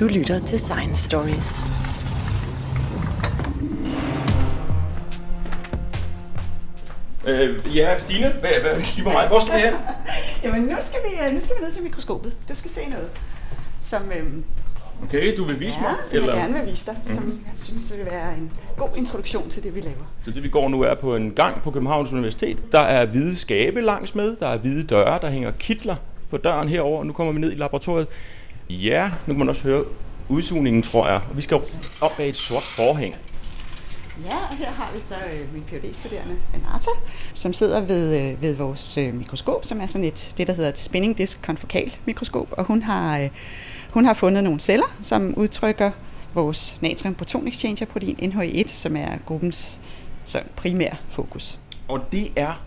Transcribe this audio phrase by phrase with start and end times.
[0.00, 1.62] Du lytter til Science Stories.
[7.28, 9.28] Øh, ja, Stine, hvad, hvad, kigger mig.
[9.28, 9.74] Hvor skal vi hen?
[10.44, 12.32] Jamen, nu skal, vi, øh, nu skal vi ned til mikroskopet.
[12.48, 13.10] Du skal se noget,
[13.80, 14.44] som, øhm,
[15.02, 15.90] Okay, du vil vise mig?
[15.98, 17.12] ja, som jeg gerne vil vise dig, mm.
[17.12, 20.12] som jeg synes vil være en god introduktion til det, vi laver.
[20.24, 22.58] Så det vi går nu er på en gang på Københavns Universitet.
[22.72, 25.96] Der er hvide skabe langs med, der er hvide døre, der hænger kitler
[26.30, 27.04] på døren herover.
[27.04, 28.08] Nu kommer vi ned i laboratoriet.
[28.70, 29.84] Ja, nu kan man også høre
[30.28, 31.20] udsugningen, tror jeg.
[31.30, 31.60] Og vi skal
[32.00, 33.16] op bag et sort forhæng.
[34.24, 36.90] Ja, og her har vi så øh, min phd studerende Renata,
[37.34, 40.70] som sidder ved, øh, ved vores øh, mikroskop, som er sådan et, det der hedder
[40.70, 43.30] et spinning disk konfokal mikroskop, og hun har, øh,
[43.90, 45.90] hun har fundet nogle celler, som udtrykker
[46.34, 49.80] vores natrium proton exchanger protein NH1, som er gruppens
[50.24, 51.58] så primære fokus.
[51.88, 52.62] Og det er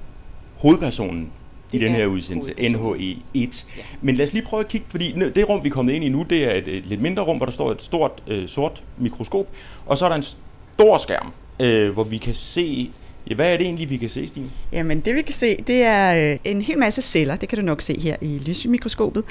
[0.57, 1.31] hovedpersonen
[1.71, 3.23] i den er her udsendelse, hovedpersonen.
[3.35, 3.65] NHE1.
[4.01, 6.09] Men lad os lige prøve at kigge, fordi det rum, vi er kommet ind i
[6.09, 8.83] nu, det er et, et lidt mindre rum, hvor der står et stort øh, sort
[8.97, 9.47] mikroskop,
[9.85, 12.91] og så er der en stor skærm, øh, hvor vi kan se...
[13.29, 14.49] Ja, hvad er det egentlig, vi kan se, Stine?
[14.71, 17.65] Jamen det vi kan se, det er øh, en hel masse celler, det kan du
[17.65, 19.23] nok se her i lysmikroskopet.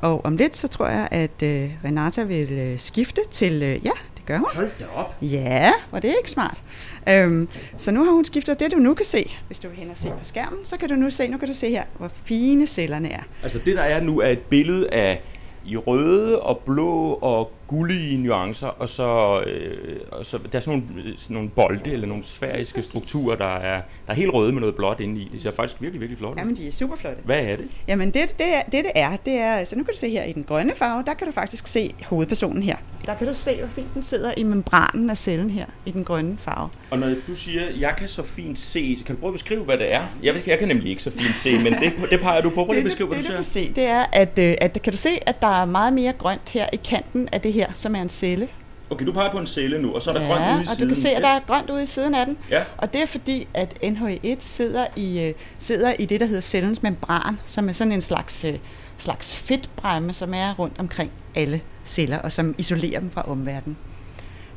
[0.00, 3.90] Og om lidt, så tror jeg, at øh, Renata vil øh, skifte til, øh, ja,
[4.24, 4.48] det gør hun.
[4.54, 5.16] Hold da op.
[5.22, 6.62] Ja, var det ikke smart?
[7.08, 9.30] Øhm, så nu har hun skiftet det, du nu kan se.
[9.46, 11.48] Hvis du vil hen og se på skærmen, så kan du nu se, nu kan
[11.48, 13.22] du se her, hvor fine cellerne er.
[13.42, 15.22] Altså det, der er nu, er et billede af
[15.66, 20.78] i røde og blå og gullige nuancer, og så, øh, og så der er sådan
[20.78, 24.60] nogle, sådan nogle bolde eller nogle sfæriske strukturer, der er, der er helt røde med
[24.60, 25.28] noget blåt inde i.
[25.32, 26.38] Det ser faktisk virkelig, virkelig flot ud.
[26.38, 27.22] Jamen, de er super flotte.
[27.24, 27.68] Hvad er det?
[27.88, 30.24] Jamen det, det, er, det, det er, det er, så nu kan du se her
[30.24, 32.76] i den grønne farve, der kan du faktisk se hovedpersonen her.
[33.06, 36.04] Der kan du se, hvor fint den sidder i membranen af cellen her, i den
[36.04, 36.68] grønne farve.
[36.90, 39.78] Og når du siger, jeg kan så fint se, kan du prøve at beskrive, hvad
[39.78, 40.02] det er?
[40.22, 42.54] Jeg, jeg kan nemlig ikke så fint se, men det, det peger du på.
[42.54, 43.60] Prøv at det, beskrive, hvad det, du det, du ser.
[43.60, 46.12] kan se, det er, at, øh, at kan du se, at der er meget mere
[46.12, 48.48] grønt her i kanten af det her, som er en celle.
[48.90, 50.74] Okay, du peger på en celle nu, og så er der grønt ude i og
[50.76, 50.80] siden.
[50.80, 52.36] du kan se, at der er grønt ude i siden af den.
[52.50, 52.62] Ja.
[52.76, 56.82] Og det er fordi, at NH1 sidder i, øh, sidder i det, der hedder cellens
[56.82, 58.54] membran, som er sådan en slags, øh,
[58.98, 63.76] slags fedtbræmme, som er rundt omkring alle celler, og som isolerer dem fra omverdenen.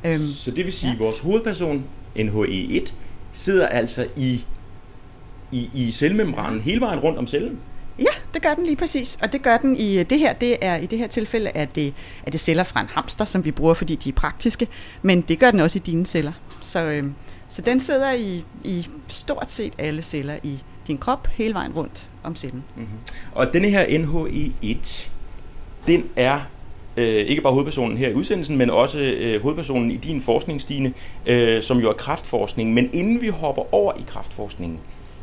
[0.04, 1.04] Øhm, Så det vil sige, at Ja.
[1.04, 1.84] vores hovedperson,
[2.16, 2.94] NHE1,
[3.32, 4.42] sidder altså i,
[5.52, 7.60] i, i cellemembranen hele vejen rundt om cellen.
[8.38, 9.18] Det gør den lige præcis.
[9.22, 11.76] Og det gør den i øh, det her, det er i det her tilfælde, at
[11.76, 11.94] det,
[12.24, 14.68] at det celler fra en hamster, som vi bruger, fordi de er praktiske.
[15.02, 16.32] Men det gør den også i dine celler.
[16.62, 17.04] Så, øh,
[17.50, 22.10] så den sidder i, i stort set alle celler i din krop, hele vejen rundt
[22.24, 22.64] om cellen.
[22.76, 22.88] Mhm.
[23.32, 25.10] Og denne her NHE1,
[25.88, 26.40] den er
[26.98, 30.94] øh, ikke bare hovedpersonen her i udsendelsen, men også øh, hovedpersonen i din forskning, Stine,
[31.26, 32.74] øh, som jo er kraftforskning.
[32.74, 34.80] Men inden vi hopper over i kraftforskningen,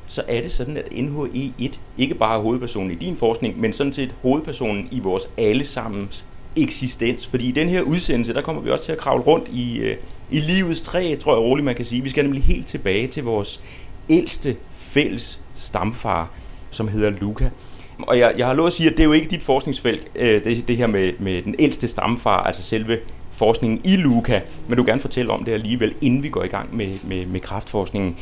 [0.06, 3.92] så er det sådan, at NHE1 ikke bare er hovedpersonen i din forskning, men sådan
[3.92, 6.26] set hovedpersonen i vores allesammens
[6.56, 7.26] eksistens.
[7.26, 9.96] Fordi i den her udsendelse, der kommer vi også til at kravle rundt i, øh,
[10.30, 12.02] i livets træ, tror jeg roligt, man kan sige.
[12.02, 13.60] Vi skal nemlig helt tilbage til vores
[14.08, 16.30] ældste fælles stamfar,
[16.70, 17.50] som hedder Luca.
[17.98, 20.44] Og jeg, jeg har lovet at sige, at det er jo ikke dit forskningsfelt, øh,
[20.44, 22.98] det, det her med, med den ældste stamfar, altså selve
[23.30, 26.48] forskningen i Luca, men du vil gerne fortælle om det alligevel, inden vi går i
[26.48, 28.16] gang med, med, med kraftforskningen.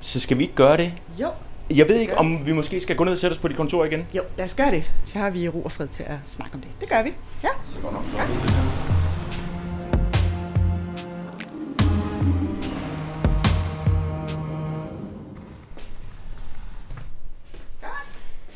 [0.00, 0.92] Så skal vi ikke gøre det?
[1.20, 1.30] Jo.
[1.70, 3.84] Jeg ved ikke, om vi måske skal gå ned og sætte os på dit kontor
[3.84, 4.06] igen.
[4.14, 4.84] Jo, lad os gøre det.
[5.06, 6.70] Så har vi ro og fred til at snakke om det.
[6.80, 7.14] Det gør vi.
[7.42, 7.48] Ja.
[7.72, 8.02] Så går nok.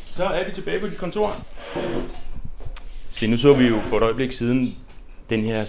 [0.04, 1.36] Så er vi tilbage på dit kontor.
[3.08, 4.76] Se, nu så vi jo for et øjeblik siden
[5.30, 5.64] den her,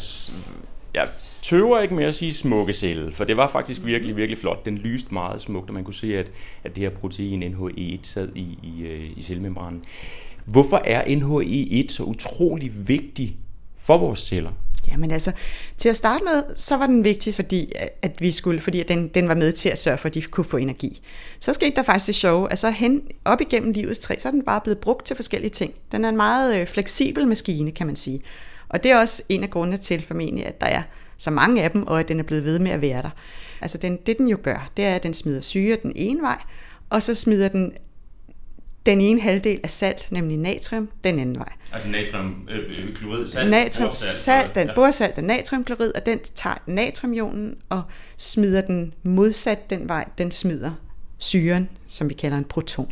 [0.94, 1.10] jeg
[1.42, 4.66] tøver ikke med at sige smukke celle, for det var faktisk virkelig, virkelig flot.
[4.66, 6.32] Den lyste meget smukt, og man kunne se, at,
[6.64, 9.84] at det her protein NHE1 sad i, i, øh, i cellemembranen.
[10.46, 13.38] Hvorfor er NHE1 så utrolig vigtig
[13.78, 14.52] for vores celler?
[14.88, 15.32] Jamen altså,
[15.78, 19.08] til at starte med, så var den vigtig, fordi, at vi skulle, fordi at den,
[19.08, 21.02] den var med til at sørge for, at de kunne få energi.
[21.40, 24.32] Så skete der faktisk det sjove, at så hen op igennem livets træ, så er
[24.32, 25.74] den bare blevet brugt til forskellige ting.
[25.92, 28.22] Den er en meget øh, fleksibel maskine, kan man sige.
[28.70, 30.82] Og det er også en af grundene til formentlig, at der er
[31.22, 33.10] så mange af dem, og at den er blevet ved med at være der.
[33.62, 36.42] Altså den, det den jo gør, det er, at den smider syre den ene vej,
[36.90, 37.72] og så smider den
[38.86, 41.54] den ene halvdel af salt, nemlig natrium, den anden vej.
[41.74, 47.84] Altså natriumklorid, salt, Natrium, salt, den borsalt er natriumklorid, og den tager natriumionen og
[48.18, 50.72] smider den modsat den vej, den smider
[51.18, 52.92] syren, som vi kalder en proton.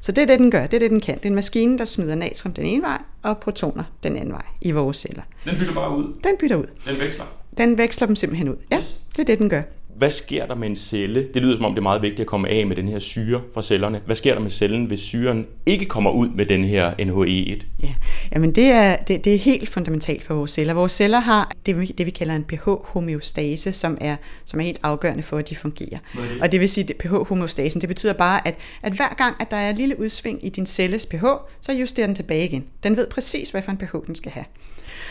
[0.00, 0.66] Så det er det, den gør.
[0.66, 1.14] Det er det, den kan.
[1.16, 4.44] Det er en maskine, der smider natrium den ene vej, og protoner den anden vej
[4.60, 5.22] i vores celler.
[5.44, 6.04] Den bytter bare ud.
[6.24, 6.66] Den bytter ud.
[6.88, 7.24] Den veksler.
[7.58, 8.56] Den veksler dem simpelthen ud.
[8.70, 8.76] Ja,
[9.12, 9.62] det er det, den gør.
[9.98, 11.28] Hvad sker der med en celle?
[11.34, 13.40] Det lyder som om, det er meget vigtigt at komme af med den her syre
[13.54, 14.00] fra cellerne.
[14.06, 17.64] Hvad sker der med cellen, hvis syren ikke kommer ud med den her NHE1?
[17.82, 17.94] Ja,
[18.32, 20.74] Jamen det, er, det, det er helt fundamentalt for vores celler.
[20.74, 25.22] Vores celler har det, det vi kalder en pH-homeostase, som er, som er helt afgørende
[25.22, 25.98] for, at de fungerer.
[26.12, 26.42] Det?
[26.42, 29.56] Og det vil sige, at pH-homeostasen, det betyder bare, at, at hver gang, at der
[29.56, 31.24] er et lille udsving i din celles pH,
[31.60, 32.64] så justerer den tilbage igen.
[32.82, 34.44] Den ved præcis, hvad for en pH den skal have.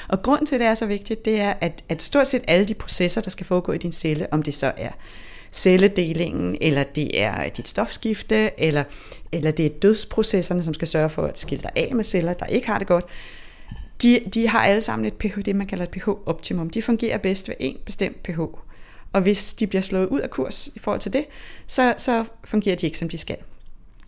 [0.08, 2.66] Og grund til, at det er så vigtigt, det er, at, at stort set alle
[2.66, 4.92] de processer, der skal foregå i din celle, om det så er
[5.51, 8.83] celledelingen, eller det er dit stofskifte, eller,
[9.31, 12.45] eller det er dødsprocesserne, som skal sørge for at skille dig af med celler, der
[12.45, 13.06] ikke har det godt,
[14.01, 16.69] de, de har alle sammen et pH, det man kalder et pH-optimum.
[16.69, 18.39] De fungerer bedst ved en bestemt pH.
[19.13, 21.25] Og hvis de bliver slået ud af kurs i forhold til det,
[21.68, 23.38] så, så fungerer de ikke, som de skal.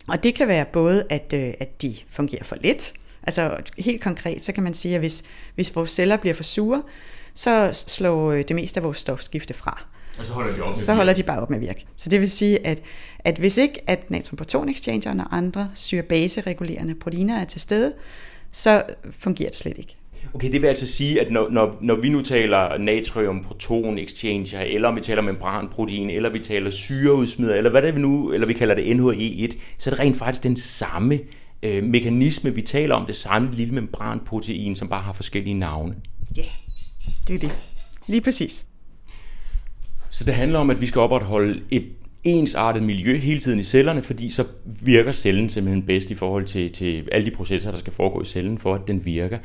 [0.08, 2.92] Og det kan være både, at, øh, at de fungerer for lidt,
[3.28, 5.22] Altså helt konkret, så kan man sige, at hvis,
[5.54, 6.82] hvis vores celler bliver for sure,
[7.34, 9.86] så slår øh, det meste af vores stofskifte fra.
[10.18, 11.86] Og så holder de op med Så holder de bare op med at virke.
[11.96, 12.82] Så det vil sige, at,
[13.18, 17.92] at hvis ikke at natriumproton exchangeren og andre syre-base-regulerende proteiner er til stede,
[18.52, 19.96] så fungerer det slet ikke.
[20.34, 24.60] Okay, det vil altså sige, at når, når, når vi nu taler natrium proton exchanger,
[24.60, 28.46] eller vi taler membranprotein, eller vi taler syreudsmider, eller hvad det er vi nu, eller
[28.46, 31.20] vi kalder det NHE1, så er det rent faktisk den samme
[31.62, 35.94] øh, mekanisme, vi taler om, det samme lille membranprotein, som bare har forskellige navne.
[36.36, 36.50] Ja, yeah,
[37.28, 37.52] det er det.
[38.06, 38.66] Lige præcis.
[40.18, 41.84] Så det handler om, at vi skal opretholde et
[42.24, 46.72] ensartet miljø hele tiden i cellerne, fordi så virker cellen simpelthen bedst i forhold til,
[46.72, 49.38] til alle de processer, der skal foregå i cellen, for at den virker.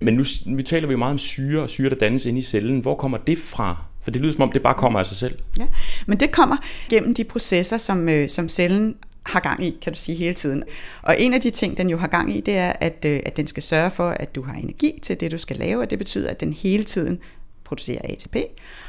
[0.00, 2.80] Men nu, nu taler vi meget om syre og syre, der dannes inde i cellen.
[2.80, 3.84] Hvor kommer det fra?
[4.02, 5.38] For det lyder som om, det bare kommer af sig selv.
[5.58, 5.66] Ja,
[6.06, 6.56] men det kommer
[6.90, 8.94] gennem de processer, som, øh, som cellen
[9.26, 10.62] har gang i, kan du sige, hele tiden.
[11.02, 13.36] Og en af de ting, den jo har gang i, det er, at, øh, at
[13.36, 15.98] den skal sørge for, at du har energi til det, du skal lave, og det
[15.98, 17.18] betyder, at den hele tiden
[17.64, 18.36] producerer ATP.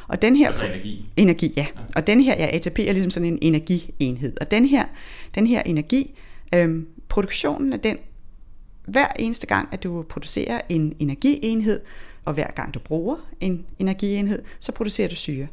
[0.08, 1.06] Og den her, altså energi.
[1.18, 1.66] Energi, ja.
[1.96, 4.34] Og den her, ja, ATP er ligesom sådan en energienhed.
[4.42, 4.86] Og den her,
[5.36, 6.16] den her energi,
[6.54, 7.98] øhm, produktionen af den,
[8.88, 11.82] hver eneste gang, at du producerer en energienhed,
[12.26, 15.48] og hver gang du bruger en energienhed, så producerer du syre.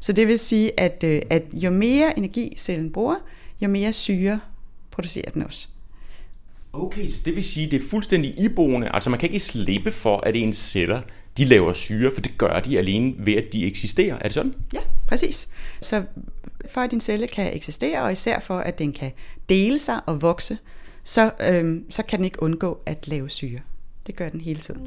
[0.00, 3.16] Så det vil sige, at, øh, at jo mere energi cellen bruger,
[3.60, 4.40] jo mere syre
[4.90, 5.68] producerer den også.
[6.72, 8.88] Okay, så det vil sige, at det er fuldstændig iboende.
[8.94, 11.02] Altså man kan ikke slippe for, at ens celler
[11.38, 14.14] de laver syre, for det gør de alene ved, at de eksisterer.
[14.14, 14.54] Er det sådan?
[14.72, 15.48] Ja, præcis.
[15.80, 16.02] Så
[16.68, 19.12] for at din celle kan eksistere, og især for at den kan
[19.48, 20.58] dele sig og vokse,
[21.04, 23.60] så, øhm, så kan den ikke undgå at lave syre.
[24.06, 24.80] Det gør den hele tiden.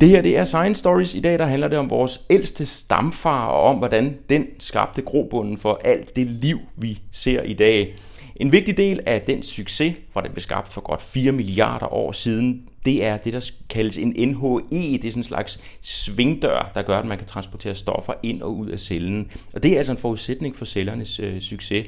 [0.00, 1.14] Det her det er Science Stories.
[1.14, 5.58] I dag der handler det om vores ældste stamfar og om, hvordan den skabte grobunden
[5.58, 7.96] for alt det liv, vi ser i dag.
[8.38, 12.12] En vigtig del af den succes, for den blev skabt for godt 4 milliarder år
[12.12, 14.58] siden, det er det, der kaldes en NHE.
[14.70, 18.56] Det er sådan en slags svingdør, der gør, at man kan transportere stoffer ind og
[18.56, 19.30] ud af cellen.
[19.54, 21.86] Og det er altså en forudsætning for cellernes øh, succes.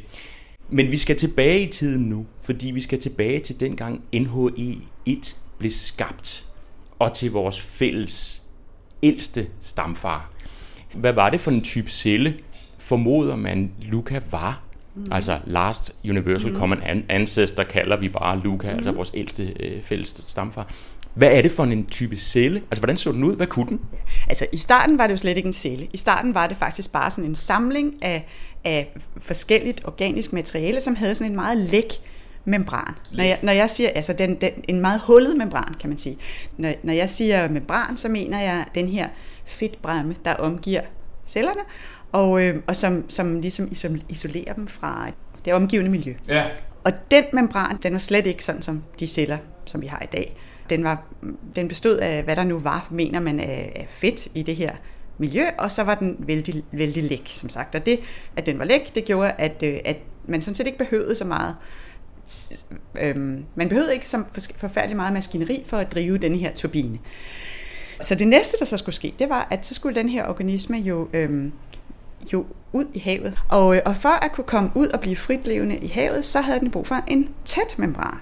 [0.69, 5.71] Men vi skal tilbage i tiden nu, fordi vi skal tilbage til dengang NHE1 blev
[5.71, 6.45] skabt
[6.99, 8.43] og til vores fælles
[9.03, 10.33] ældste stamfar.
[10.95, 12.35] Hvad var det for en type celle,
[12.79, 14.70] formoder man, Luca var?
[14.95, 15.13] Mm.
[15.13, 16.59] Altså Last Universal mm.
[16.59, 16.79] Common
[17.09, 18.77] Ancestor kalder vi bare Luca, mm.
[18.77, 20.71] altså vores ældste øh, fælles stamfar.
[21.15, 22.63] Hvad er det for en type celle?
[22.71, 23.37] Altså, hvordan så den ud?
[23.37, 23.81] Hvad kunne den?
[24.29, 25.89] Altså, i starten var det jo slet ikke en celle.
[25.93, 28.27] I starten var det faktisk bare sådan en samling af,
[28.65, 31.93] af forskelligt organisk materiale, som havde sådan en meget læk
[32.45, 32.95] membran.
[33.13, 36.17] Når jeg, når jeg siger, altså den, den, en meget hullet membran, kan man sige.
[36.57, 39.09] Når, når jeg siger membran, så mener jeg den her
[39.45, 40.81] fedtbremme, der omgiver
[41.27, 41.61] cellerne,
[42.13, 43.69] og, øh, og som, som ligesom
[44.09, 45.11] isolerer dem fra
[45.45, 46.15] det omgivende miljø.
[46.29, 46.45] Ja.
[46.85, 50.07] Og den membran, den var slet ikke sådan som de celler, som vi har i
[50.13, 50.37] dag.
[50.71, 51.05] Den, var,
[51.57, 54.73] den bestod af, hvad der nu var, mener man, af, fedt i det her
[55.19, 57.75] miljø, og så var den vældig, vældig læk, som sagt.
[57.75, 58.01] Og det,
[58.37, 59.97] at den var læk, det gjorde, at, øh, at
[60.29, 61.55] man sådan set ikke behøvede så meget
[62.95, 64.25] øhm, man behøvede ikke så
[64.57, 66.99] forfærdelig meget maskineri for at drive den her turbine.
[68.01, 70.77] Så det næste, der så skulle ske, det var, at så skulle den her organisme
[70.77, 71.53] jo, øhm,
[72.33, 73.39] jo ud i havet.
[73.49, 76.61] Og, øh, og for at kunne komme ud og blive fritlevende i havet, så havde
[76.61, 78.19] den brug for en tæt membran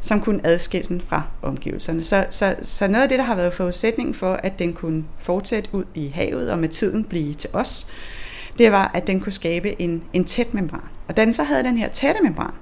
[0.00, 2.02] som kunne adskille den fra omgivelserne.
[2.02, 5.70] Så, så, så noget af det, der har været forudsætningen for, at den kunne fortsætte
[5.72, 7.90] ud i havet og med tiden blive til os,
[8.58, 10.80] det var, at den kunne skabe en, en tæt membran.
[11.08, 12.54] Og da den så havde den her tætte membran,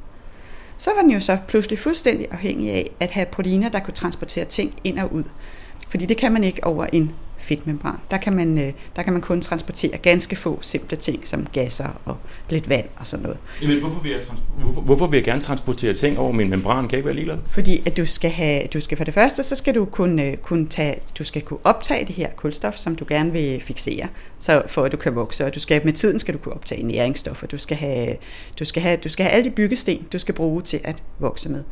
[0.77, 4.45] så var den jo så pludselig fuldstændig afhængig af at have proteiner, der kunne transportere
[4.45, 5.25] ting ind og ud.
[5.89, 7.13] Fordi det kan man ikke over en
[7.49, 7.95] fedtmembran.
[8.11, 12.01] Der kan, man, øh, der kan man kun transportere ganske få simple ting, som gasser
[12.05, 12.17] og
[12.51, 13.39] lidt vand og sådan noget.
[13.63, 16.77] Jamen, hvorfor vil jeg, trans- hvorfor, hvorfor vil jeg gerne transportere ting over min membran?
[16.83, 17.39] Kan jeg ikke være ligeglad?
[17.51, 20.67] Fordi at du skal have, du skal for det første, så skal du kunne, kunne
[20.67, 24.85] tage, du skal kunne optage det her kulstof, som du gerne vil fixere, så for
[24.85, 25.45] at du kan vokse.
[25.45, 27.47] Og du skal, med tiden skal du kunne optage næringsstoffer.
[27.47, 28.17] Du skal have,
[28.59, 31.49] du skal have, du skal have alle de byggesten, du skal bruge til at vokse
[31.49, 31.65] med.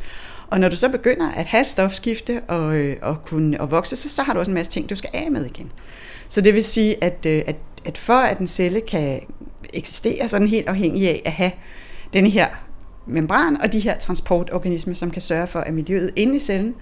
[0.50, 4.08] Og når du så begynder at have stofskifte og, øh, og kunne og vokse, så,
[4.08, 5.72] så har du også en masse ting, du skal af med igen.
[6.28, 9.20] Så det vil sige, at, øh, at, at for at en celle kan
[9.72, 11.50] eksistere, så er den helt afhængig af at have
[12.12, 12.48] den her
[13.06, 16.74] membran og de her transportorganismer, som kan sørge for, at miljøet inde i cellen,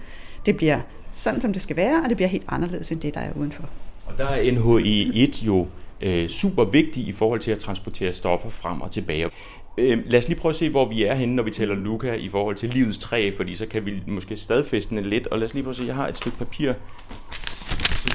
[0.45, 0.79] det bliver
[1.11, 3.63] sådan, som det skal være, og det bliver helt anderledes end det, der er udenfor.
[4.05, 5.67] Og der er NHE1 jo
[6.01, 9.29] øh, super vigtig i forhold til at transportere stoffer frem og tilbage.
[9.77, 12.13] Øh, lad os lige prøve at se, hvor vi er henne, når vi taler Luca
[12.13, 15.27] i forhold til livets træ, fordi så kan vi måske stadfæstende lidt.
[15.27, 16.73] Og lad os lige prøve at se, jeg har et stykke papir,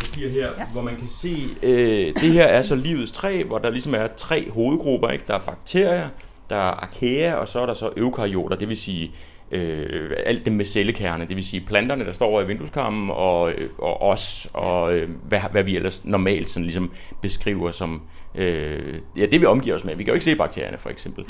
[0.05, 0.67] papir her, ja.
[0.73, 4.07] hvor man kan se, øh, det her er så livets træ, hvor der ligesom er
[4.17, 5.09] tre hovedgrupper.
[5.09, 5.25] Ikke?
[5.29, 6.09] Der er bakterier,
[6.51, 9.11] der er archaea, og så er der så eukaryoter, det vil sige
[9.50, 13.52] øh, alt det med cellekerne, det vil sige planterne, der står over i vindueskarmen, og,
[13.52, 16.92] øh, og os, og øh, hvad, hvad vi ellers normalt sådan ligesom
[17.23, 18.02] beskriver som
[18.35, 19.97] øh, ja, det, vi omgiver os med.
[19.97, 21.25] Vi kan jo ikke se bakterierne, for eksempel.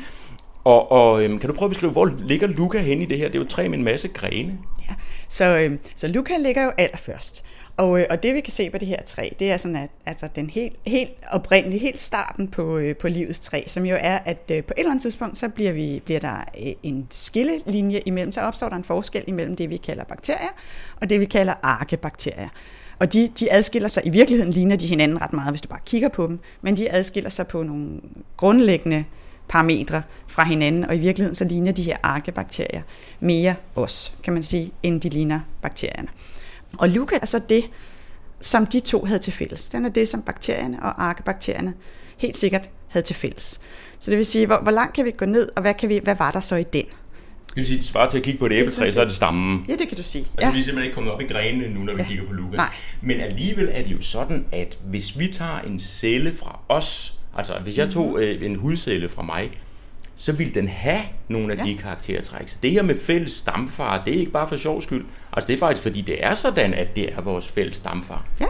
[0.64, 3.26] Og, og øhm, kan du prøve at beskrive, hvor ligger Luca hen i det her?
[3.26, 4.58] Det er jo træ med en masse grene.
[4.88, 4.94] Ja,
[5.28, 7.44] så, øh, så Luca ligger jo allerførst.
[7.80, 9.90] Og, øh, og det vi kan se på det her træ, det er sådan, at
[10.06, 14.18] altså, den helt, helt oprindelige, helt starten på, øh, på livets træ, som jo er,
[14.18, 16.44] at øh, på et eller andet tidspunkt, så bliver, vi, bliver der
[16.82, 20.48] en skillelinje imellem, så opstår der en forskel imellem det, vi kalder bakterier,
[21.00, 22.48] og det, vi kalder arkebakterier.
[22.98, 25.80] Og de, de adskiller sig, i virkeligheden ligner de hinanden ret meget, hvis du bare
[25.86, 28.00] kigger på dem, men de adskiller sig på nogle
[28.36, 29.04] grundlæggende
[29.48, 32.82] parametre fra hinanden, og i virkeligheden så ligner de her arkebakterier
[33.20, 36.08] mere os, kan man sige, end de ligner bakterierne.
[36.78, 37.64] Og Luca er så det,
[38.40, 39.68] som de to havde til fælles.
[39.68, 41.74] Den er det, som bakterierne og arkebakterierne
[42.16, 43.60] helt sikkert havde til fælles.
[43.98, 46.00] Så det vil sige, hvor, hvor langt kan vi gå ned, og hvad, kan vi,
[46.04, 46.84] hvad var der så i den?
[47.48, 49.64] Det vil sige, svare til at kigge på et æbletræ, så er det stammen.
[49.68, 50.24] Ja, det kan du sige.
[50.24, 50.52] Altså, ja.
[50.52, 52.08] vi er simpelthen ikke kommet op i grenene nu, når vi ja.
[52.08, 52.56] kigger på Luca.
[52.56, 52.72] Nej.
[53.02, 57.58] Men alligevel er det jo sådan, at hvis vi tager en celle fra os, altså
[57.62, 58.22] hvis jeg tog mm-hmm.
[58.22, 59.50] øh, en hudcelle fra mig,
[60.20, 61.62] så vil den have nogle af ja.
[61.64, 62.48] de karaktertræk.
[62.48, 65.04] Så det her med fælles stamfar, det er ikke bare for sjov skyld.
[65.32, 68.26] Altså det er faktisk, fordi det er sådan, at det er vores fælles stamfar.
[68.40, 68.46] Ja,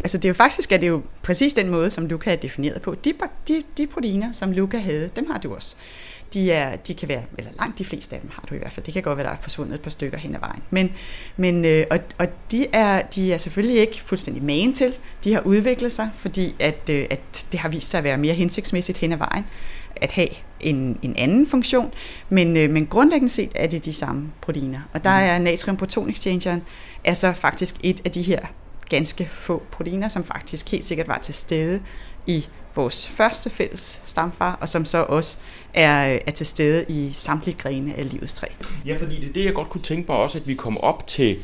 [0.00, 2.36] altså det er jo faktisk, at det er jo præcis den måde, som Luca er
[2.36, 2.94] defineret på.
[3.04, 3.12] De,
[3.48, 5.76] de, de proteiner, som Luca havde, dem har du også
[6.34, 8.72] de, er, de kan være, eller langt de fleste af dem har du i hvert
[8.72, 8.86] fald.
[8.86, 10.62] Det kan godt være, der er forsvundet et par stykker hen ad vejen.
[10.70, 10.92] Men,
[11.36, 14.94] men øh, og, og de, er, de er selvfølgelig ikke fuldstændig magen til.
[15.24, 18.34] De har udviklet sig, fordi at, øh, at det har vist sig at være mere
[18.34, 19.44] hensigtsmæssigt hen ad vejen
[20.02, 20.28] at have
[20.60, 21.92] en, en anden funktion,
[22.28, 24.80] men, øh, men grundlæggende set er det de samme proteiner.
[24.92, 25.26] Og der mm.
[25.26, 26.62] er natrium proton exchangeren
[27.04, 28.40] er så faktisk et af de her
[28.88, 31.80] ganske få proteiner, som faktisk helt sikkert var til stede
[32.26, 35.38] i vores første fælles stamfar, og som så også
[35.74, 38.46] er, er til stede i samtlige grene af livets træ.
[38.86, 41.06] Ja, fordi det er det, jeg godt kunne tænke mig også, at vi kommer op
[41.06, 41.38] til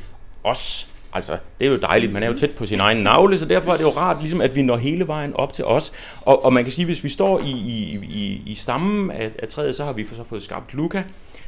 [0.44, 0.94] os.
[1.12, 3.72] Altså, det er jo dejligt, man er jo tæt på sin egen navle, så derfor
[3.72, 5.92] er det jo rart, ligesom, at vi når hele vejen op til os.
[6.20, 9.48] Og, og man kan sige, hvis vi står i, i, i, i stammen af, af
[9.48, 11.02] træet, så har vi så fået skabt Luca.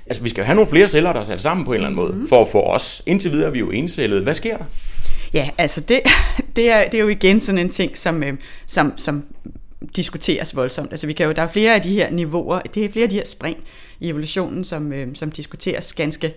[0.07, 1.87] Altså, vi skal jo have nogle flere celler, der er sat sammen på en eller
[1.87, 2.29] anden måde, mm.
[2.29, 3.03] for at få os.
[3.07, 4.23] Indtil videre er vi jo encellede.
[4.23, 4.65] Hvad sker der?
[5.35, 6.01] Ja, altså det,
[6.57, 8.35] det, er, det er jo igen sådan en ting, som, øh,
[8.67, 9.25] som, som
[9.97, 10.91] diskuteres voldsomt.
[10.91, 13.09] Altså vi kan jo, der er flere af de her niveauer, det er flere af
[13.11, 13.57] de her spring
[14.01, 16.35] i evolutionen, som, øh, som diskuteres ganske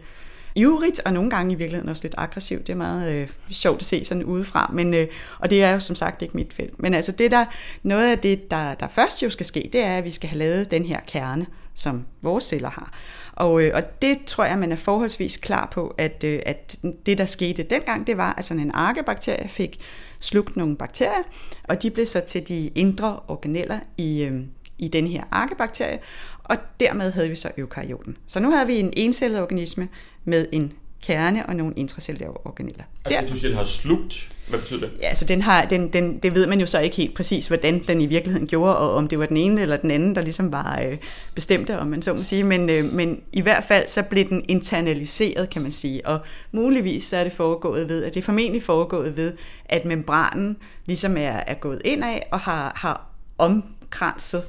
[0.56, 2.68] ivrigt, og nogle gange i virkeligheden også lidt aggressivt.
[2.68, 5.08] Det er meget øh, sjovt at se sådan udefra, men, øh,
[5.40, 6.80] og det er jo som sagt ikke mit felt.
[6.80, 7.46] Men altså det der,
[7.84, 10.40] noget af det, der, der først jo skal ske, det er, at vi skal have
[10.40, 11.46] lavet den her kerne,
[11.76, 12.94] som vores celler har.
[13.34, 17.18] Og, øh, og det tror jeg, man er forholdsvis klar på, at, øh, at det,
[17.18, 19.80] der skete dengang, det var, at sådan en arkebakterie fik
[20.20, 21.24] slugt nogle bakterier,
[21.64, 24.42] og de blev så til de indre organeller i, øh,
[24.78, 26.00] i den her arkebakterie,
[26.44, 28.18] og dermed havde vi så eukaryoten.
[28.28, 29.88] Så nu havde vi en encellet organisme
[30.26, 32.84] med en kerne og nogle intracellulære organeller.
[33.06, 34.30] Altså, Der, du selv har slugt?
[34.50, 34.92] Hvad betyder det?
[35.02, 37.84] Ja, altså den har, den, den, det ved man jo så ikke helt præcis, hvordan
[37.88, 40.52] den i virkeligheden gjorde, og om det var den ene eller den anden, der ligesom
[40.52, 40.98] var øh,
[41.36, 42.44] bestemte, om man så må sige.
[42.44, 46.08] Men, øh, men i hvert fald så blev den internaliseret, kan man sige.
[46.08, 46.20] Og
[46.52, 49.34] muligvis så er det foregået ved, at det er formentlig foregået ved,
[49.66, 54.44] at membranen ligesom er, er gået indad og har, har omkranset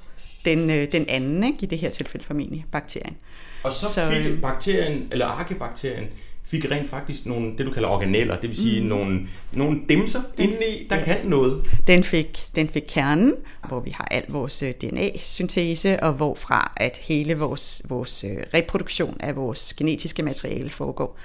[0.45, 1.59] den, øh, den anden, ikke?
[1.63, 3.17] i det her tilfælde formentlig bakterien.
[3.65, 6.05] Og så, så fik øh, bakterien, eller arkebakterien,
[6.45, 8.87] fik rent faktisk nogle, det du kalder organeller, det vil sige mm.
[8.87, 11.05] nogle, nogle dimser indeni, der ja.
[11.05, 11.65] kan noget.
[11.87, 13.35] Den fik, den fik kernen,
[13.69, 19.17] hvor vi har al vores øh, DNA-syntese, og hvorfra at hele vores, vores øh, reproduktion
[19.21, 21.19] af vores genetiske materiale foregår.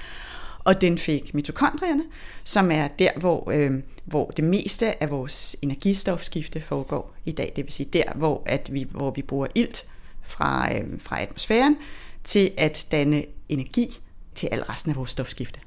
[0.63, 2.03] og den fik mitokondrierne,
[2.43, 3.71] som er der, hvor, øh,
[4.05, 7.53] hvor det meste af vores energistofskifte foregår i dag.
[7.55, 9.85] Det vil sige der, hvor, at vi, hvor vi bruger ilt
[10.23, 11.77] fra, øh, fra atmosfæren
[12.23, 13.87] til at danne energi
[14.35, 15.59] til al resten af vores stofskifte.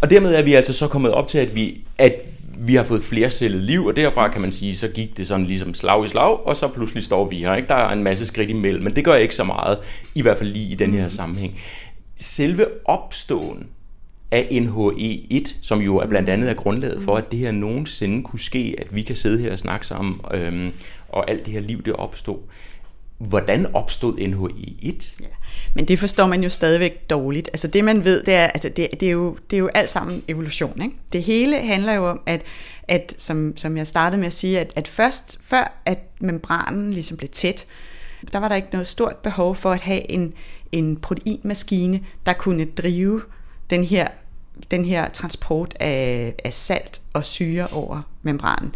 [0.00, 2.22] Og dermed er vi altså så kommet op til, at vi, at
[2.58, 5.74] vi har fået flercellet liv, og derfra kan man sige, så gik det sådan ligesom
[5.74, 7.54] slag i slag, og så pludselig står vi her.
[7.54, 7.68] Ikke?
[7.68, 9.78] Der er en masse skridt imellem, men det gør ikke så meget,
[10.14, 11.10] i hvert fald lige i den her mm.
[11.10, 11.60] sammenhæng.
[12.16, 13.66] Selve opståen
[14.30, 18.40] af NHE1, som jo er blandt andet er grundlaget for, at det her nogensinde kunne
[18.40, 20.72] ske, at vi kan sidde her og snakke sammen, øhm,
[21.08, 22.38] og alt det her liv, det opstod.
[23.18, 25.20] Hvordan opstod NHE1?
[25.20, 25.26] Ja.
[25.74, 27.48] Men det forstår man jo stadigvæk dårligt.
[27.48, 29.90] Altså det man ved, det er, altså det, det, er, jo, det er jo alt
[29.90, 30.82] sammen evolution.
[30.82, 30.94] Ikke?
[31.12, 32.42] Det hele handler jo om, at,
[32.88, 37.16] at som, som jeg startede med at sige, at, at først før at membranen ligesom
[37.16, 37.66] blev tæt,
[38.32, 40.34] der var der ikke noget stort behov for at have en,
[40.72, 43.22] en proteinmaskine, der kunne drive
[43.70, 44.08] den her,
[44.70, 48.74] den her transport af, af salt og syre over membranen.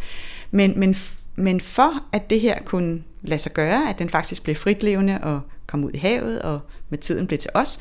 [0.51, 0.97] Men, men,
[1.37, 5.41] men for at det her kunne lade sig gøre, at den faktisk blev fritlevende og
[5.67, 7.79] kom ud i havet og med tiden blev til os,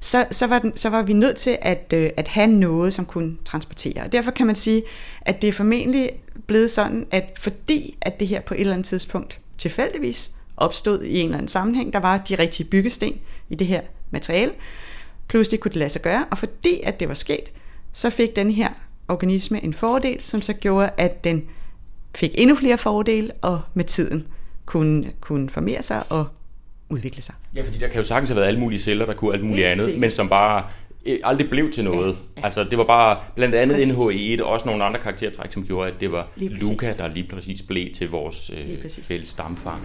[0.00, 3.06] så, så, var, den, så var vi nødt til at, øh, at have noget, som
[3.06, 4.02] kunne transportere.
[4.04, 4.82] Og derfor kan man sige,
[5.20, 6.10] at det er formentlig
[6.46, 11.18] blevet sådan, at fordi at det her på et eller andet tidspunkt tilfældigvis opstod i
[11.18, 13.12] en eller anden sammenhæng, der var de rigtige byggesten
[13.48, 14.52] i det her materiale,
[15.28, 17.52] pludselig kunne det lade sig gøre, og fordi at det var sket,
[17.92, 18.68] så fik den her
[19.08, 21.42] organisme en fordel, som så gjorde, at den
[22.14, 24.26] fik endnu flere fordele, og med tiden
[24.66, 26.26] kunne, kunne formere sig og
[26.88, 27.34] udvikle sig.
[27.54, 29.66] Ja, fordi der kan jo sagtens have været alle mulige celler, der kunne alt muligt
[29.66, 30.00] andet, sikkert.
[30.00, 30.64] men som bare
[31.06, 32.12] øh, aldrig blev til noget.
[32.12, 32.44] Ja, ja.
[32.44, 36.00] Altså, det var bare blandt andet NHE1 og også nogle andre karaktertræk, som gjorde, at
[36.00, 39.80] det var Luca, der lige præcis blev til vores øh, fælles stamfar.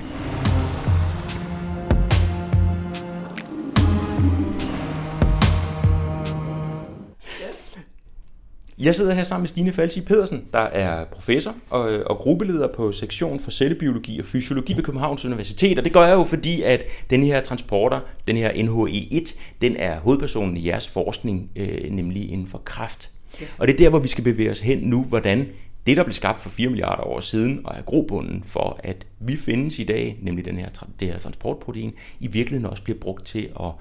[8.79, 12.91] Jeg sidder her sammen med Stine Falsi Pedersen, der er professor og, og gruppeleder på
[12.91, 15.77] sektion for cellebiologi og fysiologi ved Københavns Universitet.
[15.77, 19.99] Og det gør jeg jo, fordi at den her transporter, den her NHE1, den er
[19.99, 23.11] hovedpersonen i jeres forskning, øh, nemlig inden for kraft.
[23.41, 23.45] Ja.
[23.57, 25.47] Og det er der, hvor vi skal bevæge os hen nu, hvordan
[25.87, 29.37] det, der blev skabt for 4 milliarder år siden, og er grobunden for, at vi
[29.37, 30.69] findes i dag, nemlig den her,
[30.99, 33.71] det her transportprotein, i virkeligheden også bliver brugt til at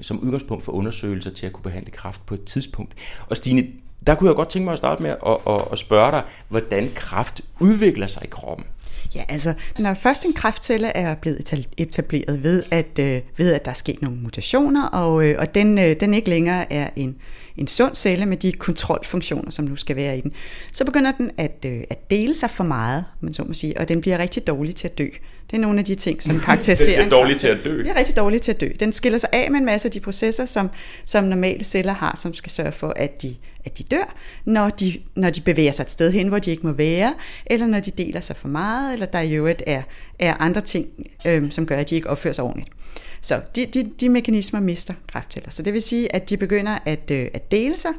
[0.00, 2.94] som udgangspunkt for undersøgelser til at kunne behandle kraft på et tidspunkt.
[3.28, 3.66] Og Stine,
[4.06, 6.90] der kunne jeg godt tænke mig at starte med at, at, at spørge dig, hvordan
[6.94, 8.66] kraft udvikler sig i kroppen.
[9.14, 13.70] Ja, altså, når først en kræftcelle er blevet etableret ved, at, øh, ved at der
[13.70, 17.16] er sket nogle mutationer, og, øh, og den, øh, den ikke længere er en,
[17.58, 20.32] en sund celle med de kontrolfunktioner, som nu skal være i den,
[20.72, 23.88] så begynder den at, øh, at dele sig for meget, man så må sige, og
[23.88, 25.06] den bliver rigtig dårlig til at dø.
[25.50, 26.96] Det er nogle af de ting, som karakteriserer...
[26.96, 27.78] den er dårlig til at dø.
[27.78, 28.68] Den er rigtig dårlig til at dø.
[28.80, 30.70] Den skiller sig af med en masse af de processer, som,
[31.04, 35.00] som normale celler har, som skal sørge for, at de, at de dør, når de,
[35.14, 37.14] når de bevæger sig et sted hen, hvor de ikke må være,
[37.46, 39.82] eller når de deler sig for meget, eller der i øvrigt er,
[40.18, 40.86] er andre ting,
[41.26, 42.70] øh, som gør, at de ikke opfører sig ordentligt.
[43.20, 45.50] Så de, de, de mekanismer mister kræftceller.
[45.50, 47.92] Så det vil sige, at de begynder at, øh, at dele sig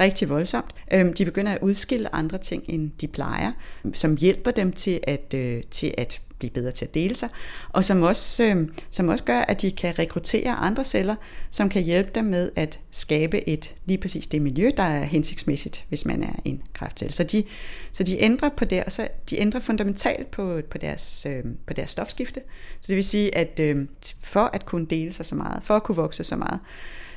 [0.00, 0.74] rigtig voldsomt.
[0.92, 3.52] Øh, de begynder at udskille andre ting, end de plejer,
[3.92, 7.28] som hjælper dem til at, øh, til at blive bedre til at dele sig,
[7.68, 11.14] og som også, øh, som også gør, at de kan rekruttere andre celler,
[11.50, 15.84] som kan hjælpe dem med at skabe et lige præcis det miljø, der er hensigtsmæssigt,
[15.88, 17.14] hvis man er en kræftcelle.
[17.14, 17.44] Så de,
[17.92, 21.90] så de ændrer på det, så de ændrer fundamentalt på, på, deres, øh, på deres
[21.90, 22.40] stofskifte.
[22.80, 23.86] Så det vil sige, at øh,
[24.20, 26.60] for at kunne dele sig så meget, for at kunne vokse så meget,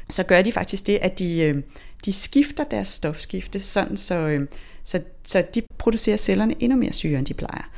[0.10, 1.64] så gør de faktisk det, at de, øh,
[2.06, 4.48] de skifter deres stofskifte, sådan så, øh,
[4.84, 7.72] så, så de producerer cellerne endnu mere syre, end de plejer.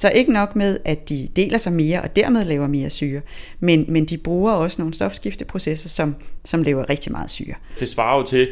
[0.00, 3.20] Så ikke nok med, at de deler sig mere og dermed laver mere syre,
[3.58, 7.54] men, men de bruger også nogle stofskifteprocesser, som, som laver rigtig meget syre.
[7.80, 8.48] Det svarer jo til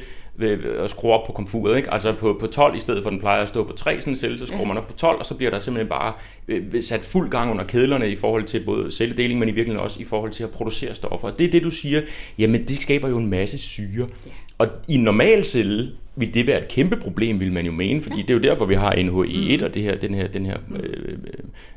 [0.84, 1.76] at skrue op på komfuret.
[1.76, 1.92] Ikke?
[1.92, 4.16] Altså på, på 12 i stedet for den plejer at stå på 3 sådan en
[4.16, 4.66] celle, så skruer ja.
[4.66, 6.12] man op på 12, og så bliver der simpelthen bare
[6.48, 10.00] øh, sat fuld gang under kedlerne i forhold til både celledeling, men i virkeligheden også
[10.00, 11.30] i forhold til at producere stoffer.
[11.30, 12.02] Det er det, du siger,
[12.38, 14.08] jamen det skaber jo en masse syre.
[14.26, 14.30] Ja.
[14.58, 18.02] Og i en normal celle vil det være et kæmpe problem, vil man jo mene,
[18.02, 18.22] fordi ja.
[18.22, 19.64] det er jo derfor, vi har NHE1 mm.
[19.64, 21.18] og det her, den her, den her øh,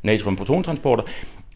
[0.04, 1.04] natrium-protontransporter,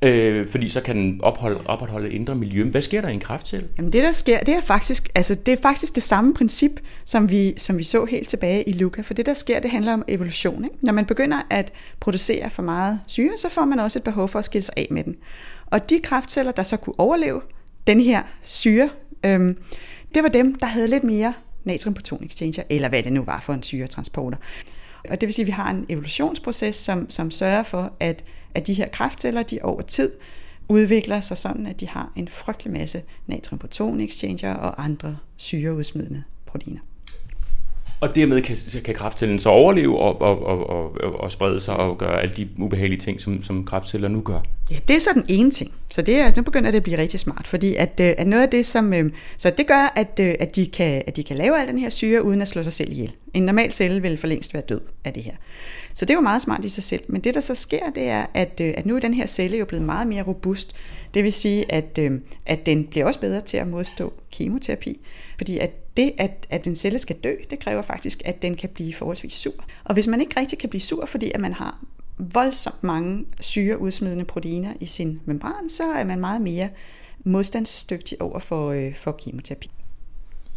[0.01, 2.63] øh, fordi så kan den opholde, opretholde et indre miljø.
[2.63, 3.67] Hvad sker der i en kræftcelle?
[3.77, 6.71] Jamen det, der sker, det er faktisk, altså, det, er faktisk det samme princip,
[7.05, 9.93] som vi, som vi så helt tilbage i Luca, for det, der sker, det handler
[9.93, 10.63] om evolution.
[10.63, 10.75] Ikke?
[10.81, 14.39] Når man begynder at producere for meget syre, så får man også et behov for
[14.39, 15.15] at skille sig af med den.
[15.65, 17.41] Og de kræftceller, der så kunne overleve
[17.87, 18.89] den her syre,
[19.25, 19.55] øh,
[20.15, 21.33] det var dem, der havde lidt mere
[21.65, 24.37] natriumproton exchanger, eller hvad det nu var for en syretransporter.
[25.09, 28.23] Og det vil sige, at vi har en evolutionsproces, som, som sørger for, at,
[28.55, 30.11] at de her kraftceller, de over tid
[30.69, 36.79] udvikler sig sådan, at de har en frygtelig masse natriumproton exchanger og andre syreudsmidende proteiner.
[37.99, 41.97] Og dermed kan, kan kræftcellen så overleve og, og, og, og, og sprede sig og
[41.97, 44.39] gøre alle de ubehagelige ting, som, som kræftceller nu gør.
[44.71, 45.71] Ja, det er så den ene ting.
[45.91, 48.43] Så det er, nu begynder det at blive rigtig smart, fordi at, øh, at noget
[48.43, 48.93] af det, som...
[48.93, 51.77] Øh, så det gør, at, øh, at, de kan, at de kan lave al den
[51.77, 53.11] her syre, uden at slå sig selv ihjel.
[53.33, 55.33] En normal celle vil for længst være død af det her.
[55.93, 57.01] Så det er jo meget smart i sig selv.
[57.07, 59.65] Men det, der så sker, det er, at, at nu er den her celle jo
[59.65, 60.75] blevet meget mere robust.
[61.15, 64.99] Det vil sige, at, øh, at den bliver også bedre til at modstå kemoterapi.
[65.37, 68.69] Fordi at det, at, at en celle skal dø, det kræver faktisk, at den kan
[68.69, 69.65] blive forholdsvis sur.
[69.83, 71.85] Og hvis man ikke rigtig kan blive sur, fordi at man har
[72.17, 76.69] voldsomt mange syreudsmidende proteiner i sin membran, så er man meget mere
[77.23, 79.69] modstandsdygtig over for, øh, for kemoterapi.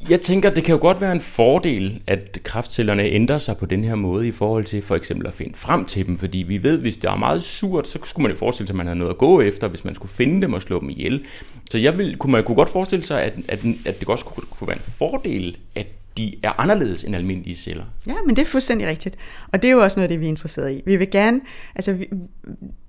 [0.09, 3.85] Jeg tænker, det kan jo godt være en fordel, at kraftcellerne ændrer sig på den
[3.85, 6.79] her måde i forhold til for eksempel at finde frem til dem, fordi vi ved,
[6.79, 9.13] hvis det er meget surt, så skulle man jo forestille sig, at man havde noget
[9.13, 11.25] at gå efter, hvis man skulle finde dem og slå dem ihjel.
[11.71, 14.45] Så jeg vil, kunne man kunne godt forestille sig, at, at, at det også kunne,
[14.51, 15.87] kunne være en fordel, at
[16.19, 17.85] de er anderledes end almindelige celler.
[18.07, 19.17] Ja, men det er fuldstændig rigtigt.
[19.53, 20.83] Og det er jo også noget af det, vi er interesseret i.
[20.87, 21.41] Vi vil gerne,
[21.75, 22.09] altså vi,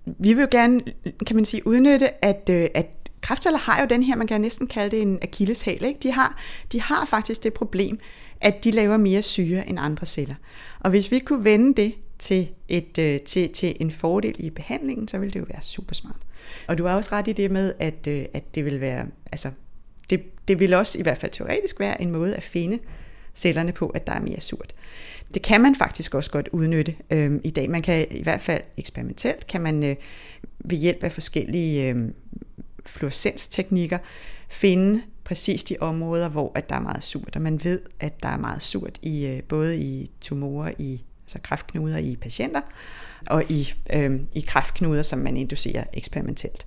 [0.06, 0.82] vi vil gerne,
[1.28, 4.68] kan man sige, udnytte, at, øh, at kræftceller har jo den her, man kan næsten
[4.68, 5.86] kalde det en akilleshæl.
[5.86, 6.00] Ikke?
[6.04, 8.00] De, har, de har faktisk det problem,
[8.42, 10.36] at de laver mere syre end andre celler.
[10.80, 15.08] Og hvis vi kunne vende det til, et, øh, til, til en fordel i behandlingen,
[15.08, 16.22] så ville det jo være super smart.
[16.68, 19.52] Og du har også ret i det med, at, øh, at det vil være, altså,
[20.10, 22.80] det, det vil også i hvert fald teoretisk være en måde at finde
[23.36, 24.76] cellerne på, at der er mere surt.
[25.34, 27.70] Det kan man faktisk også godt udnytte øh, i dag.
[27.70, 29.96] Man kan i hvert fald eksperimentelt, kan man øh,
[30.60, 32.10] ved hjælp af forskellige øh,
[32.90, 33.98] fluorescensteknikker
[34.50, 38.30] finde præcis de områder, hvor at der er meget surt, og man ved, at der
[38.30, 42.62] er meget surt i øh, både i tumorer, i altså kræftknuder i patienter,
[43.28, 46.66] og i, øh, i kræftknuder, som man inducerer eksperimentelt.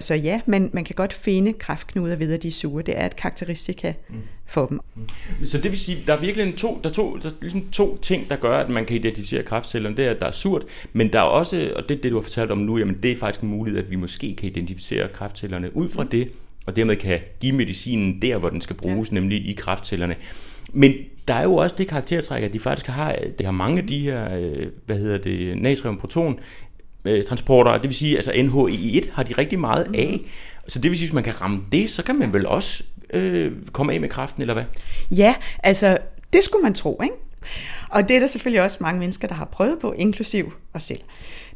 [0.00, 2.82] Så ja, men man kan godt finde kræftknuder ved, at de er sure.
[2.82, 4.14] Det er et karakteristika mm.
[4.46, 4.80] for dem.
[4.94, 5.46] Mm.
[5.46, 7.96] Så det vil sige, der er virkelig to, der er to, der er ligesom to
[7.96, 9.96] ting, der gør, at man kan identificere kræftcellerne.
[9.96, 12.16] Det er, at der er surt, men der er også, og det er det, du
[12.16, 15.08] har fortalt om nu, jamen det er faktisk en mulighed, at vi måske kan identificere
[15.08, 16.08] kræftcellerne ud fra mm.
[16.08, 16.32] det,
[16.66, 19.14] og dermed kan give medicinen der, hvor den skal bruges, ja.
[19.14, 20.16] nemlig i kræftcellerne.
[20.72, 20.94] Men
[21.28, 23.98] der er jo også det karaktertræk, at de faktisk har, det har mange af de
[23.98, 26.40] her, øh, hvad hedder det, natriumproton
[27.04, 30.20] øh, transporter, det vil sige, altså NHI1 har de rigtig meget af.
[30.68, 33.52] Så det vil sige, hvis man kan ramme det, så kan man vel også øh,
[33.72, 34.64] komme af med kraften, eller hvad?
[35.10, 35.98] Ja, altså
[36.32, 37.14] det skulle man tro, ikke?
[37.88, 41.00] Og det er der selvfølgelig også mange mennesker, der har prøvet på, inklusiv os selv.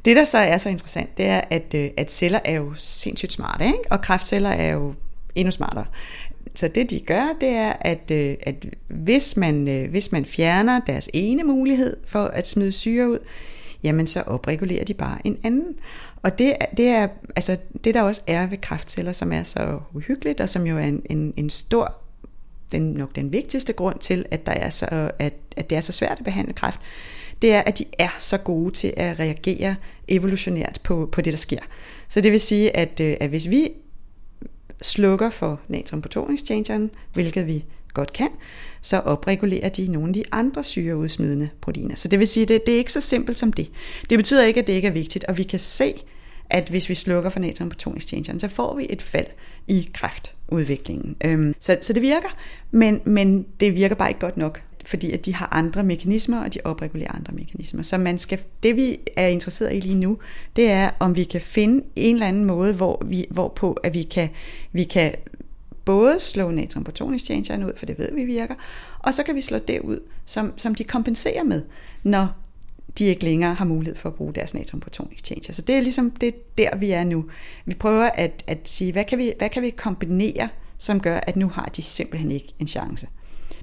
[0.06, 3.32] Det, der så er så interessant, det er, at, øh, at celler er jo sindssygt
[3.32, 3.78] smarte, ikke?
[3.90, 4.94] og kræftceller er jo
[5.34, 5.86] endnu smartere.
[6.54, 10.80] Så det de gør, det er, at, øh, at hvis, man, øh, hvis man fjerner
[10.80, 13.18] deres ene mulighed for at smide syre ud,
[13.82, 15.74] jamen så opregulerer de bare en anden.
[16.22, 20.40] Og det, det er altså det, der også er ved kræftceller, som er så uhyggeligt,
[20.40, 21.94] og som jo er en, en, en stor,
[22.72, 25.92] den, nok den vigtigste grund til, at, der er så, at, at det er så
[25.92, 26.80] svært at behandle kræft,
[27.42, 29.76] det er, at de er så gode til at reagere
[30.08, 31.60] evolutionært på, på det, der sker.
[32.08, 33.68] Så det vil sige, at, øh, at hvis vi
[34.82, 36.28] slukker for natrium på
[37.12, 38.28] hvilket vi godt kan,
[38.82, 41.94] så opregulerer de nogle af de andre syreudsmidende proteiner.
[41.94, 43.70] Så det vil sige, at det, det er ikke så simpelt som det.
[44.10, 45.94] Det betyder ikke, at det ikke er vigtigt, og vi kan se,
[46.50, 49.26] at hvis vi slukker for natrium natriumprotonexchangeren, så får vi et fald
[49.68, 51.16] i kræftudviklingen.
[51.24, 52.28] Øhm, så, så det virker,
[52.70, 56.54] men, men det virker bare ikke godt nok fordi at de har andre mekanismer, og
[56.54, 57.82] de opregulerer andre mekanismer.
[57.82, 60.18] Så man skal, det vi er interesseret i lige nu,
[60.56, 64.02] det er, om vi kan finde en eller anden måde, hvor vi, hvorpå at vi
[64.02, 64.28] kan,
[64.72, 65.14] vi kan
[65.84, 68.54] både slå natriumprotonexchangeren ud, for det ved vi virker,
[68.98, 71.62] og så kan vi slå det ud, som, som de kompenserer med,
[72.02, 72.28] når
[72.98, 75.52] de ikke længere har mulighed for at bruge deres natriumprotonexchanger.
[75.52, 77.24] Så det er ligesom det er der, vi er nu.
[77.64, 81.36] Vi prøver at, at sige, hvad kan, vi, hvad kan vi kombinere, som gør, at
[81.36, 83.08] nu har de simpelthen ikke en chance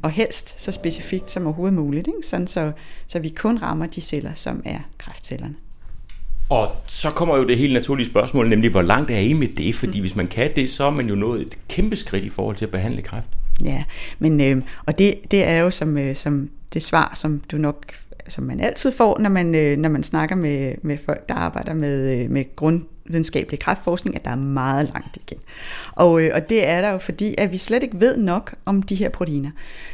[0.02, 2.28] og helst så specifikt som overhovedet muligt, ikke?
[2.28, 2.72] Sådan så,
[3.08, 5.56] så vi kun rammer de celler, som er kræftcellerne.
[6.50, 9.76] Og så kommer jo det helt naturlige spørgsmål, nemlig hvor langt er I med det?
[9.76, 10.04] Fordi mm.
[10.04, 12.66] hvis man kan det, så er man jo nået et kæmpe skridt i forhold til
[12.66, 13.28] at behandle kræft.
[13.64, 13.84] Ja,
[14.20, 17.94] men øh, og det, det er jo som, øh, som det svar, som du nok
[18.28, 21.74] som man altid får, når man, øh, når man snakker med, med folk, der arbejder
[21.74, 25.38] med, øh, med grund, videnskabelig kræftforskning, at der er meget langt igen.
[25.92, 28.82] Og, øh, og det er der jo fordi, at vi slet ikke ved nok om
[28.82, 29.52] de her proteiner.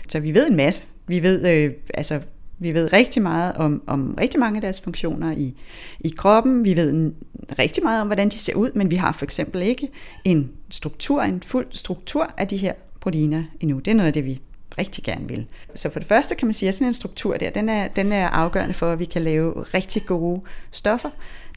[0.08, 0.84] Så vi ved en masse.
[1.08, 2.20] Vi ved, øh, altså,
[2.60, 5.56] vi ved rigtig meget om, om rigtig mange af deres funktioner i,
[6.00, 6.64] i kroppen.
[6.64, 7.12] Vi ved
[7.60, 9.90] rigtig meget om, hvordan de ser ud, men vi har for eksempel ikke
[10.24, 13.80] en struktur, en fuld struktur af de her proteiner endnu.
[13.80, 14.42] Det er noget af det, vi
[14.78, 15.46] rigtig gerne vil.
[15.76, 18.12] Så for det første kan man sige, at sådan en struktur der, den er, den
[18.12, 20.42] er afgørende for, at vi kan lave rigtig gode
[20.72, 21.10] stoffer,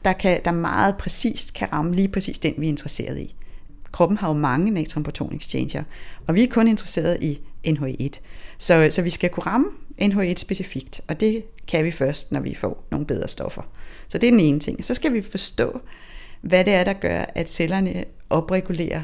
[0.05, 3.35] der, kan, der meget præcist kan ramme lige præcis den, vi er interesseret i.
[3.91, 5.83] kroppen har jo mange natriumproton exchanger,
[6.27, 8.19] og vi er kun interesseret i NH1.
[8.57, 9.67] Så, så vi skal kunne ramme
[10.01, 13.61] NH1 specifikt, og det kan vi først, når vi får nogle bedre stoffer.
[14.07, 14.85] Så det er den ene ting.
[14.85, 15.81] Så skal vi forstå,
[16.41, 19.01] hvad det er, der gør, at cellerne opregulerer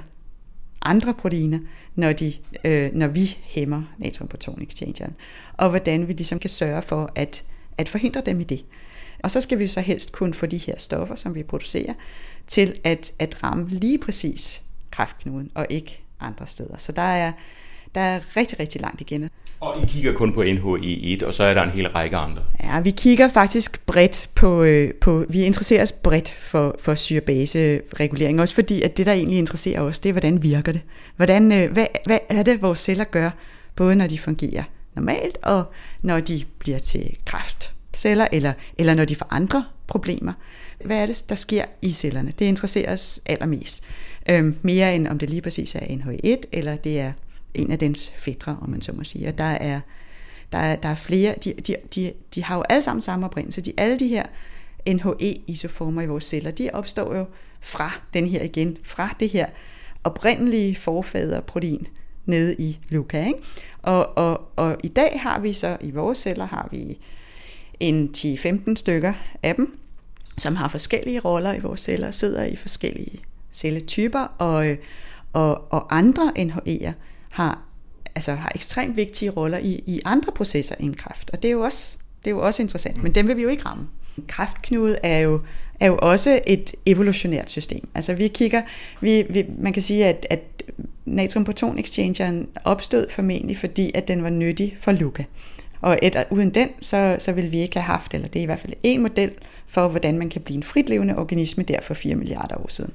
[0.81, 1.59] andre proteiner,
[1.95, 2.33] når, de,
[2.63, 5.15] øh, når vi hæmmer natriumproton exchangeren,
[5.57, 7.43] og hvordan vi ligesom kan sørge for at,
[7.77, 8.65] at forhindre dem i det.
[9.23, 11.93] Og så skal vi så helst kun få de her stoffer, som vi producerer,
[12.47, 16.77] til at, at ramme lige præcis kræftknuden, og ikke andre steder.
[16.77, 17.31] Så der er,
[17.95, 19.29] der er rigtig, rigtig langt igen.
[19.59, 22.43] Og I kigger kun på NHE1, og så er der en hel række andre?
[22.63, 28.41] Ja, vi kigger faktisk bredt på, øh, på vi interesserer os bredt for, for syrebase-regulering,
[28.41, 30.81] også fordi, at det, der egentlig interesserer os, det er, hvordan virker det?
[31.15, 33.29] Hvordan, øh, hvad, hvad er det, vores celler gør,
[33.75, 34.63] både når de fungerer
[34.95, 35.63] normalt, og
[36.01, 37.17] når de bliver til
[37.99, 40.33] celler, eller, eller når de får andre problemer.
[40.85, 42.31] Hvad er det, der sker i cellerne?
[42.39, 43.83] Det interesserer os allermest.
[44.29, 47.13] Øhm, mere end om det lige præcis er NH1, eller det er
[47.53, 49.27] en af dens fædre, om man så må sige.
[49.27, 49.79] Og der er,
[50.51, 53.61] der er, der er flere, de, de, de, de har jo alle sammen samme oprindelse.
[53.61, 54.23] De, alle de her
[54.89, 57.25] NHE-isoformer i vores celler, de opstår jo
[57.61, 59.45] fra den her igen, fra det her
[60.03, 61.87] oprindelige forfaderprotein
[62.25, 63.27] nede i Luca.
[63.27, 63.39] Ikke?
[63.81, 66.97] Og, og, og i dag har vi så, i vores celler har vi
[67.79, 69.13] en 10-15 stykker
[69.43, 69.79] af dem,
[70.37, 73.19] som har forskellige roller i vores celler, sidder i forskellige
[73.51, 74.75] celletyper, og,
[75.33, 76.91] og, og andre NHE'er
[77.29, 77.61] har,
[78.15, 81.29] altså har ekstremt vigtige roller i, i andre processer end kræft.
[81.33, 83.49] Og det er jo også, det er jo også interessant, men dem vil vi jo
[83.49, 83.87] ikke ramme.
[84.27, 85.41] Kræftknude er jo,
[85.79, 87.89] er jo også et evolutionært system.
[87.95, 88.61] Altså vi kigger,
[89.01, 90.63] vi, vi, man kan sige, at, at
[91.05, 95.23] natriumproton exchangeren opstod formentlig, fordi at den var nyttig for Luca.
[95.81, 98.45] Og et, uden den, så, så ville vi ikke have haft, eller det er i
[98.45, 99.31] hvert fald en model
[99.67, 102.93] for, hvordan man kan blive en fritlevende organisme der for 4 milliarder år siden.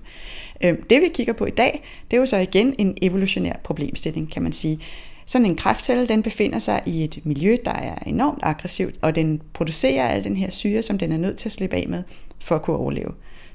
[0.64, 4.32] Øhm, det vi kigger på i dag, det er jo så igen en evolutionær problemstilling,
[4.32, 4.80] kan man sige.
[5.26, 9.42] Sådan en kræftcelle, den befinder sig i et miljø, der er enormt aggressivt, og den
[9.52, 12.02] producerer al den her syre, som den er nødt til at slippe af med
[12.40, 13.12] for at kunne overleve.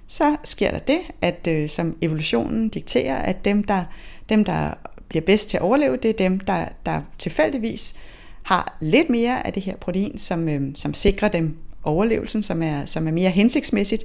[0.07, 3.83] Så sker der det, at øh, som evolutionen dikterer, at dem der,
[4.29, 4.73] dem, der
[5.07, 7.95] bliver bedst til at overleve, det er dem, der, der tilfældigvis
[8.49, 12.85] har lidt mere af det her protein, som, øh, som sikrer dem overlevelsen, som er,
[12.85, 14.03] som er mere hensigtsmæssigt.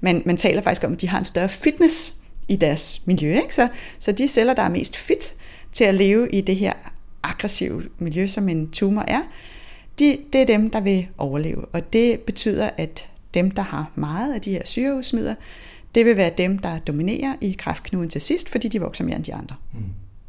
[0.00, 2.14] Men man taler faktisk om, at de har en større fitness
[2.48, 3.36] i deres miljø.
[3.36, 3.54] Ikke?
[3.54, 5.34] Så, så de celler, der er mest fit
[5.72, 6.72] til at leve i det her
[7.22, 9.20] aggressive miljø, som en tumor er,
[9.98, 11.64] de, det er dem, der vil overleve.
[11.64, 15.34] Og det betyder, at dem, der har meget af de her syreudsmider,
[15.94, 19.24] det vil være dem, der dominerer i kræftknuden til sidst, fordi de vokser mere end
[19.24, 19.56] de andre.
[19.72, 19.80] Mm.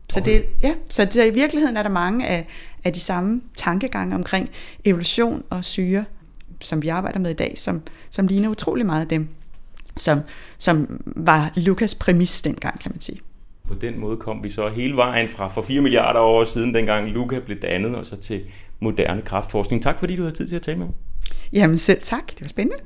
[0.09, 2.47] Så, det, ja, så det, i virkeligheden er der mange af,
[2.85, 4.49] af de samme tankegange omkring
[4.85, 6.05] evolution og syre,
[6.61, 9.27] som vi arbejder med i dag, som, som ligner utrolig meget af dem,
[9.97, 10.19] som,
[10.57, 13.19] som var Lukas præmis dengang, kan man sige.
[13.67, 17.09] På den måde kom vi så hele vejen fra for 4 milliarder år siden, dengang
[17.09, 18.41] Luca blev dannet, og så til
[18.79, 19.83] moderne kraftforskning.
[19.83, 20.95] Tak fordi du havde tid til at tale med mig.
[21.53, 22.83] Jamen selv tak, det var spændende.